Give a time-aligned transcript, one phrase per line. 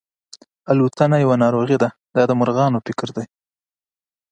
[0.71, 3.25] الوتنه یوه ناروغي ده دا د مرغانو فکر دی.